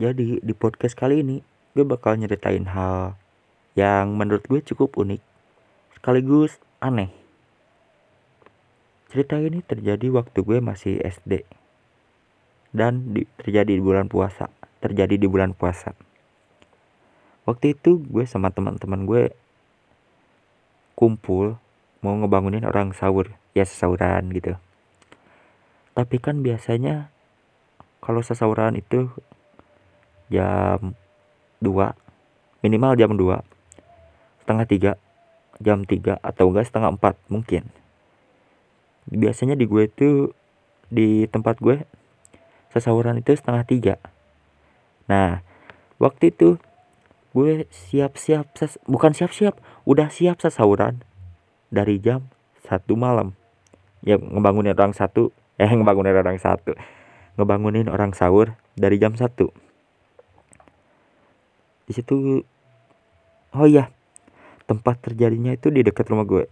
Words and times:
Jadi 0.00 0.40
di 0.40 0.56
podcast 0.56 0.96
kali 0.96 1.20
ini 1.20 1.44
gue 1.76 1.84
bakal 1.84 2.16
nyeritain 2.16 2.64
hal 2.72 3.20
yang 3.76 4.16
menurut 4.16 4.40
gue 4.48 4.64
cukup 4.64 4.96
unik 4.96 5.20
sekaligus 5.92 6.56
aneh. 6.80 7.12
Cerita 9.12 9.36
ini 9.36 9.60
terjadi 9.60 10.08
waktu 10.08 10.40
gue 10.40 10.58
masih 10.64 11.04
SD 11.04 11.44
dan 12.72 13.12
di, 13.12 13.28
terjadi 13.44 13.76
di 13.76 13.82
bulan 13.84 14.08
puasa. 14.08 14.48
Terjadi 14.80 15.20
di 15.20 15.28
bulan 15.28 15.52
puasa. 15.52 15.92
Waktu 17.44 17.76
itu 17.76 18.00
gue 18.00 18.24
sama 18.24 18.48
teman-teman 18.48 19.04
gue 19.04 19.36
kumpul 20.96 21.60
mau 22.00 22.16
ngebangunin 22.16 22.64
orang 22.64 22.96
sahur 22.96 23.36
ya 23.52 23.68
sahuran 23.68 24.32
gitu. 24.32 24.56
Tapi 25.92 26.16
kan 26.16 26.40
biasanya 26.40 27.12
kalau 28.00 28.24
sesauran 28.24 28.80
itu 28.80 29.12
jam 30.30 30.94
2 31.60 32.64
minimal 32.64 32.96
jam 32.96 33.12
2 33.12 33.42
setengah 34.46 34.96
3 34.96 35.60
jam 35.60 35.78
3 35.84 36.18
atau 36.24 36.44
enggak 36.48 36.66
setengah 36.72 36.90
4 36.96 37.28
mungkin. 37.28 37.68
Biasanya 39.10 39.58
di 39.58 39.68
gue 39.68 39.84
itu 39.84 40.32
di 40.88 41.28
tempat 41.28 41.60
gue 41.60 41.84
sesauran 42.72 43.18
itu 43.18 43.34
setengah 43.34 43.66
3 43.66 43.98
nah 45.10 45.42
waktu 45.98 46.30
itu 46.30 46.54
gue 47.34 47.66
siap-siap 47.66 48.46
bukan 48.86 49.10
siap-siap 49.10 49.58
udah 49.82 50.06
siap 50.06 50.38
sesauran 50.38 51.02
dari 51.70 51.98
jam 51.98 52.30
satu 52.66 52.94
malam. 52.94 53.34
Ya 54.06 54.18
ngebangunin 54.18 54.74
orang 54.74 54.94
satu 54.94 55.34
eh 55.58 55.70
ngebangunin 55.70 56.14
orang 56.14 56.38
satu. 56.38 56.78
Ngebangunin 57.34 57.90
orang 57.90 58.14
sahur 58.14 58.54
dari 58.78 58.98
jam 59.02 59.14
satu 59.18 59.50
di 61.90 61.92
situ 61.98 62.46
oh 63.50 63.66
iya 63.66 63.90
tempat 64.70 65.02
terjadinya 65.02 65.50
itu 65.50 65.74
di 65.74 65.82
dekat 65.82 66.06
rumah 66.06 66.22
gue. 66.22 66.46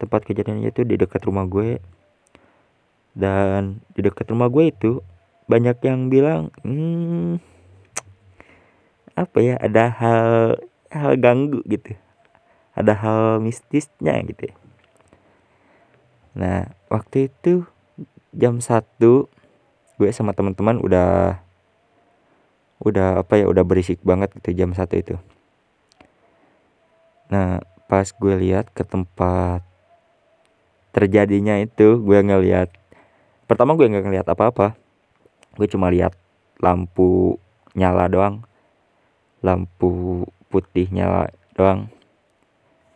Tempat 0.00 0.24
kejadiannya 0.24 0.72
itu 0.72 0.88
di 0.88 0.96
dekat 0.96 1.28
rumah 1.28 1.44
gue. 1.44 1.76
Dan 3.12 3.84
di 3.92 4.00
dekat 4.00 4.32
rumah 4.32 4.48
gue 4.48 4.72
itu 4.72 5.04
banyak 5.44 5.76
yang 5.84 6.08
bilang 6.08 6.48
hmm, 6.64 7.36
apa 9.12 9.38
ya 9.44 9.60
ada 9.60 9.92
hal 9.92 10.56
hal 10.88 11.12
ganggu 11.20 11.60
gitu. 11.68 11.92
Ada 12.72 12.96
hal 12.96 13.44
mistisnya 13.44 14.16
gitu 14.24 14.48
nah 16.30 16.70
waktu 16.86 17.26
itu 17.26 17.66
jam 18.30 18.62
satu 18.62 19.26
gue 19.98 20.10
sama 20.14 20.30
teman-teman 20.30 20.78
udah 20.78 21.42
udah 22.80 23.20
apa 23.20 23.36
ya 23.36 23.46
udah 23.46 23.60
berisik 23.60 24.00
banget 24.00 24.32
gitu 24.40 24.56
jam 24.56 24.72
satu 24.72 24.96
itu. 24.96 25.16
Nah 27.28 27.60
pas 27.84 28.08
gue 28.08 28.34
lihat 28.40 28.72
ke 28.72 28.80
tempat 28.82 29.60
terjadinya 30.90 31.60
itu 31.60 32.00
gue 32.00 32.18
ngeliat 32.18 32.72
pertama 33.44 33.76
gue 33.76 33.84
nggak 33.84 34.04
ngeliat 34.08 34.26
apa-apa. 34.32 34.74
Gue 35.60 35.68
cuma 35.68 35.92
lihat 35.92 36.16
lampu 36.56 37.36
nyala 37.76 38.08
doang. 38.08 38.40
Lampu 39.44 40.24
putih 40.48 40.88
nyala 40.88 41.28
doang. 41.52 41.92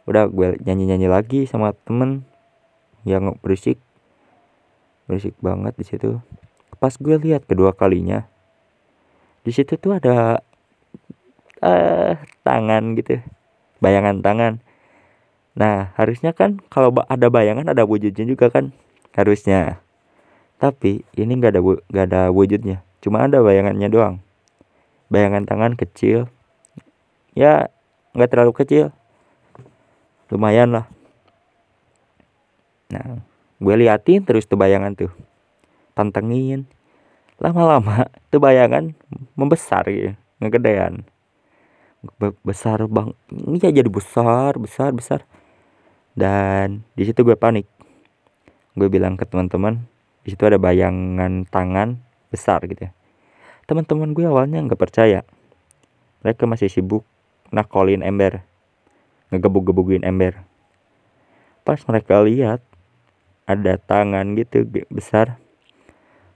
Udah 0.08 0.28
gue 0.28 0.60
nyanyi-nyanyi 0.64 1.08
lagi 1.08 1.40
sama 1.44 1.76
temen 1.84 2.24
yang 3.04 3.36
berisik. 3.44 3.76
Berisik 5.04 5.36
banget 5.44 5.76
di 5.76 5.84
situ. 5.84 6.10
Pas 6.80 6.96
gue 6.96 7.16
lihat 7.20 7.44
kedua 7.44 7.76
kalinya 7.76 8.28
di 9.44 9.52
situ 9.52 9.76
tuh 9.76 10.00
ada 10.00 10.40
uh, 11.60 12.16
tangan 12.40 12.96
gitu 12.96 13.20
bayangan 13.84 14.24
tangan. 14.24 14.64
Nah 15.52 15.92
harusnya 16.00 16.32
kan 16.32 16.58
kalau 16.72 16.96
ada 17.06 17.28
bayangan 17.28 17.68
ada 17.68 17.84
wujudnya 17.84 18.24
juga 18.24 18.48
kan 18.48 18.72
harusnya. 19.12 19.84
Tapi 20.56 21.04
ini 21.14 21.32
nggak 21.36 21.52
ada 21.52 21.60
nggak 21.60 22.06
ada 22.08 22.22
wujudnya 22.32 22.80
cuma 23.04 23.28
ada 23.28 23.44
bayangannya 23.44 23.92
doang. 23.92 24.16
Bayangan 25.12 25.44
tangan 25.44 25.76
kecil. 25.76 26.32
Ya 27.36 27.68
nggak 28.16 28.32
terlalu 28.32 28.52
kecil. 28.56 28.96
Lumayan 30.32 30.72
lah. 30.72 30.86
Nah 32.88 33.20
gue 33.60 33.74
liatin 33.76 34.24
terus 34.24 34.48
tuh 34.48 34.56
bayangan 34.56 34.96
tuh. 34.96 35.12
Pantengin 35.92 36.64
lama-lama 37.38 38.06
tuh 38.30 38.40
bayangan 38.42 38.94
membesar 39.34 39.86
gitu 39.90 40.12
ngegedean. 40.42 41.06
Besar 42.44 42.84
bang 42.84 43.16
ini 43.32 43.56
ya 43.62 43.72
jadi 43.72 43.88
besar 43.88 44.60
besar 44.60 44.92
besar. 44.92 45.20
Dan 46.14 46.84
di 46.94 47.08
situ 47.08 47.24
gue 47.24 47.34
panik. 47.34 47.66
Gue 48.76 48.90
bilang 48.90 49.16
ke 49.16 49.24
teman-teman 49.24 49.82
di 50.22 50.34
situ 50.34 50.44
ada 50.44 50.60
bayangan 50.60 51.48
tangan 51.48 51.98
besar 52.28 52.62
gitu 52.68 52.86
ya. 52.88 52.92
Teman-teman 53.64 54.12
gue 54.12 54.28
awalnya 54.28 54.60
nggak 54.60 54.78
percaya. 54.78 55.24
Mereka 56.20 56.44
masih 56.44 56.68
sibuk 56.68 57.04
nakolin 57.48 58.04
ember 58.04 58.44
ngegebuk-gebukin 59.32 60.06
ember. 60.06 60.46
Pas 61.64 61.80
mereka 61.88 62.20
lihat 62.22 62.60
ada 63.48 63.76
tangan 63.80 64.36
gitu 64.38 64.64
besar 64.92 65.40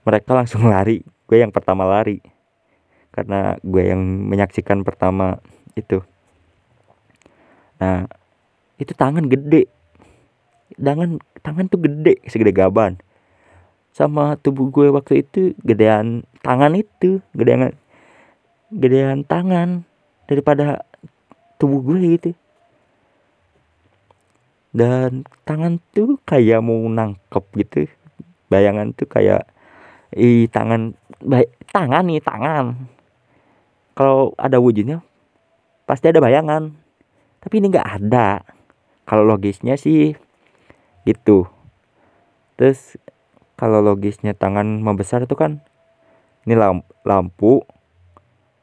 mereka 0.03 0.31
langsung 0.35 0.67
lari. 0.71 1.03
Gue 1.29 1.41
yang 1.41 1.53
pertama 1.53 1.85
lari. 1.85 2.19
Karena 3.09 3.57
gue 3.61 3.83
yang 3.89 4.01
menyaksikan 4.01 4.85
pertama 4.85 5.41
itu. 5.73 6.01
Nah 7.81 8.05
itu 8.79 8.93
tangan 8.95 9.25
gede. 9.27 9.67
Tangan 10.77 11.19
tangan 11.41 11.65
tuh 11.67 11.81
gede 11.83 12.21
segede 12.29 12.53
gaban. 12.53 13.01
Sama 13.91 14.37
tubuh 14.39 14.69
gue 14.69 14.87
waktu 14.93 15.25
itu 15.25 15.57
gedean 15.65 16.23
tangan 16.45 16.77
itu 16.77 17.19
gedean 17.33 17.73
gedean 18.69 19.25
tangan 19.25 19.83
daripada 20.29 20.85
tubuh 21.57 21.81
gue 21.81 21.99
gitu. 22.15 22.31
Dan 24.69 25.25
tangan 25.49 25.81
tuh 25.91 26.21
kayak 26.29 26.61
mau 26.61 26.77
nangkep 26.85 27.43
gitu. 27.57 27.89
Bayangan 28.53 28.93
tuh 28.93 29.09
kayak 29.09 29.49
i 30.15 30.49
tangan 30.49 30.97
baik 31.21 31.49
tangan 31.69 32.05
nih 32.09 32.23
tangan. 32.23 32.89
Kalau 33.93 34.33
ada 34.39 34.57
wujudnya 34.57 35.03
pasti 35.85 36.09
ada 36.09 36.23
bayangan. 36.23 36.73
Tapi 37.39 37.53
ini 37.61 37.69
nggak 37.69 37.89
ada. 37.99 38.41
Kalau 39.05 39.25
logisnya 39.25 39.75
sih 39.77 40.15
gitu. 41.05 41.49
Terus 42.59 42.99
kalau 43.59 43.83
logisnya 43.83 44.31
tangan 44.35 44.79
membesar 44.79 45.25
itu 45.25 45.35
kan 45.35 45.61
ini 46.47 46.55
lampu. 47.03 47.65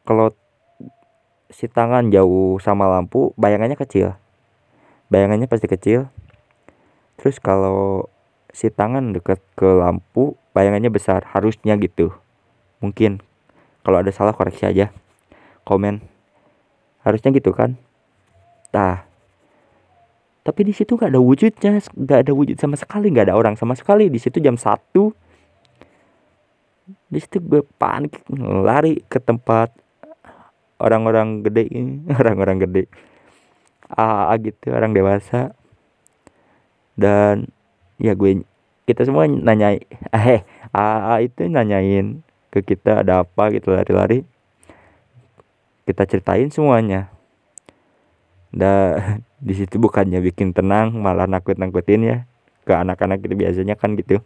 Kalau 0.07 0.31
si 1.51 1.67
tangan 1.71 2.11
jauh 2.11 2.59
sama 2.63 2.91
lampu 2.91 3.35
bayangannya 3.39 3.79
kecil. 3.79 4.15
Bayangannya 5.11 5.47
pasti 5.47 5.67
kecil. 5.71 6.11
Terus 7.17 7.41
kalau 7.41 8.11
si 8.53 8.73
tangan 8.73 9.13
dekat 9.13 9.41
ke 9.53 9.67
lampu 9.67 10.37
bayangannya 10.57 10.89
besar 10.89 11.29
harusnya 11.37 11.77
gitu. 11.77 12.17
Mungkin. 12.81 13.21
Kalau 13.85 14.01
ada 14.01 14.09
salah 14.09 14.33
koreksi 14.33 14.65
aja. 14.65 14.89
Komen. 15.69 16.01
Harusnya 17.05 17.29
gitu 17.37 17.53
kan? 17.53 17.77
Nah 18.73 19.05
tapi 20.47 20.63
di 20.63 20.71
situ 20.71 20.95
nggak 20.95 21.11
ada 21.11 21.19
wujudnya 21.19 21.83
nggak 21.83 22.21
ada 22.23 22.31
wujud 22.31 22.55
sama 22.55 22.79
sekali 22.79 23.11
nggak 23.11 23.27
ada 23.27 23.35
orang 23.35 23.59
sama 23.59 23.75
sekali. 23.75 24.07
Di 24.07 24.23
situ 24.23 24.39
jam 24.39 24.55
satu. 24.55 25.11
Di 27.11 27.19
situ 27.19 27.43
gue 27.43 27.67
panik 27.67 28.23
lari 28.39 29.03
ke 29.11 29.19
tempat 29.19 29.75
orang-orang 30.79 31.43
gede 31.43 31.67
ini. 31.67 32.07
Orang-orang 32.23 32.63
gede. 32.63 32.87
AA 33.91 34.35
gitu 34.47 34.71
orang 34.71 34.95
dewasa. 34.95 35.51
Dan 36.95 37.51
ya 37.99 38.15
gue 38.15 38.47
kita 38.87 39.03
semua 39.03 39.27
nanya 39.27 39.75
eh 40.15 40.47
AA 40.71 41.15
itu 41.27 41.51
nanyain 41.51 42.23
ke 42.55 42.63
kita 42.63 43.03
ada 43.03 43.27
apa 43.27 43.53
gitu 43.53 43.75
lari-lari. 43.75 44.23
Kita 45.85 46.07
ceritain 46.07 46.49
semuanya. 46.49 47.11
Dan 48.55 49.21
di 49.47 49.53
situ 49.53 49.77
bukannya 49.77 50.23
bikin 50.23 50.55
tenang 50.55 50.95
malah 50.97 51.29
nakut-nakutin 51.29 52.01
ya. 52.07 52.19
Ke 52.65 52.79
anak-anak 52.79 53.23
itu 53.27 53.35
biasanya 53.35 53.75
kan 53.75 53.99
gitu. 53.99 54.23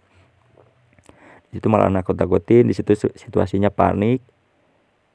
Di 1.51 1.59
situ 1.59 1.67
malah 1.67 1.91
nakut-nakutin 1.91 2.69
di 2.69 2.75
situ 2.77 2.95
situasinya 2.95 3.73
panik. 3.73 4.23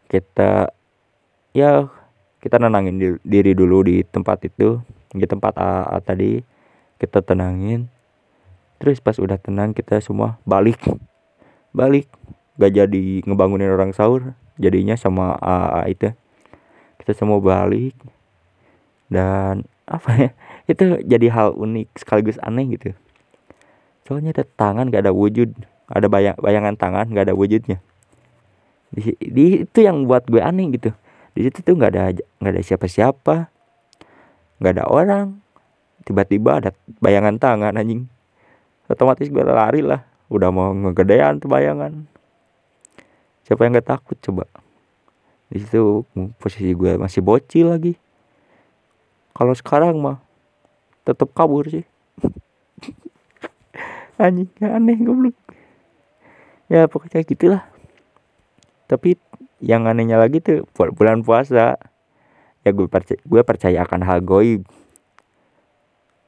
Kita 0.10 0.70
ya 1.56 1.88
kita 2.44 2.62
nenangin 2.62 3.22
diri 3.26 3.58
dulu 3.58 3.86
di 3.88 4.06
tempat 4.06 4.42
itu 4.46 4.82
di 5.14 5.26
tempat 5.30 5.54
AA 5.56 5.98
tadi. 6.02 6.32
Kita 6.96 7.20
tenangin 7.20 7.95
terus 8.80 9.00
pas 9.00 9.16
udah 9.18 9.40
tenang 9.40 9.72
kita 9.72 10.00
semua 10.04 10.40
balik. 10.44 10.80
Balik. 11.76 12.08
Gak 12.56 12.72
jadi 12.72 13.24
ngebangunin 13.28 13.72
orang 13.72 13.92
sahur. 13.92 14.36
Jadinya 14.56 14.96
sama 14.96 15.36
AA 15.44 15.92
itu. 15.92 16.10
Kita 17.00 17.12
semua 17.12 17.44
balik. 17.44 17.96
Dan 19.12 19.68
apa 19.86 20.10
ya 20.18 20.30
itu 20.72 20.98
jadi 21.06 21.28
hal 21.30 21.54
unik 21.56 22.00
sekaligus 22.00 22.40
aneh 22.42 22.66
gitu. 22.80 22.96
Soalnya 24.08 24.32
ada 24.32 24.44
tangan 24.48 24.88
gak 24.88 25.04
ada 25.08 25.14
wujud. 25.14 25.52
Ada 25.92 26.08
bayang 26.10 26.38
bayangan 26.40 26.76
tangan 26.80 27.06
gak 27.12 27.28
ada 27.32 27.36
wujudnya. 27.36 27.84
Di, 28.96 29.12
di 29.20 29.68
itu 29.68 29.80
yang 29.84 30.08
buat 30.08 30.24
gue 30.32 30.40
aneh 30.40 30.72
gitu. 30.80 30.96
Di 31.36 31.44
situ 31.44 31.60
tuh 31.68 31.76
nggak 31.76 31.92
ada 31.92 32.04
nggak 32.40 32.54
ada 32.56 32.64
siapa-siapa. 32.64 33.52
Nggak 34.64 34.74
ada 34.80 34.86
orang. 34.88 35.44
Tiba-tiba 36.08 36.64
ada 36.64 36.72
bayangan 37.04 37.36
tangan 37.36 37.76
anjing 37.76 38.08
otomatis 38.88 39.30
gue 39.30 39.44
lari 39.44 39.86
lah. 39.86 40.02
Udah 40.30 40.50
mau 40.50 40.74
ngegedean 40.74 41.38
tuh 41.38 41.50
bayangan 41.50 42.10
siapa 43.46 43.62
yang 43.64 43.78
gak 43.78 43.88
takut 43.88 44.18
coba? 44.20 44.50
Di 45.54 45.62
situ 45.62 46.02
posisi 46.42 46.74
gue 46.74 46.98
masih 46.98 47.22
bocil 47.22 47.70
lagi. 47.70 47.94
Kalau 49.38 49.54
sekarang 49.54 50.02
mah 50.02 50.18
tetap 51.06 51.30
kabur 51.38 51.70
sih. 51.70 51.86
Anjing 54.22 54.50
aneh 54.66 54.98
goblok. 54.98 55.38
Ya 56.66 56.90
pokoknya 56.90 57.22
gitulah. 57.22 57.64
Tapi 58.90 59.22
yang 59.62 59.86
anehnya 59.86 60.18
lagi 60.18 60.42
tuh 60.42 60.66
bulan 60.74 61.22
puasa. 61.22 61.78
Ya 62.66 62.74
gue 62.74 62.90
percaya 62.90 63.22
gue 63.22 63.42
percaya 63.46 63.86
akan 63.86 64.02
hal 64.02 64.26
goib. 64.26 64.66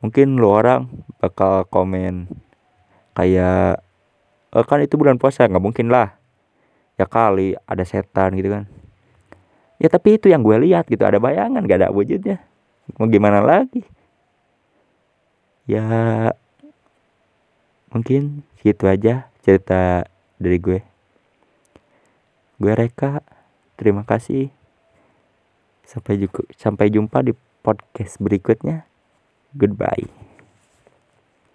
Mungkin 0.05 0.37
lo 0.37 0.53
orang 0.53 0.85
bakal 1.17 1.65
komen 1.65 2.29
kayak 3.17 3.81
e, 4.53 4.57
kan 4.61 4.79
itu 4.85 4.93
bulan 4.93 5.17
puasa 5.17 5.49
nggak 5.49 5.63
mungkin 5.63 5.89
lah. 5.89 6.13
Ya 6.97 7.09
kali 7.09 7.57
ada 7.65 7.81
setan 7.81 8.37
gitu 8.37 8.53
kan. 8.53 8.69
Ya 9.81 9.89
tapi 9.89 10.17
itu 10.17 10.29
yang 10.29 10.41
gue 10.41 10.57
lihat 10.69 10.89
gitu 10.89 11.05
ada 11.05 11.21
bayangan 11.21 11.61
gak 11.65 11.85
ada 11.85 11.89
wujudnya. 11.93 12.41
Mau 12.97 13.05
gimana 13.05 13.45
lagi? 13.45 13.85
Ya 15.69 15.85
mungkin 17.93 18.41
gitu 18.65 18.89
aja 18.89 19.29
cerita 19.45 20.09
dari 20.41 20.57
gue. 20.57 20.79
Gue 22.57 22.73
Reka 22.73 23.21
terima 23.77 24.01
kasih. 24.01 24.49
Sampai 25.85 26.17
jumpa 26.17 26.41
sampai 26.57 26.89
jumpa 26.89 27.21
di 27.21 27.37
podcast 27.61 28.17
berikutnya. 28.17 28.89
Goodbye 29.53 30.26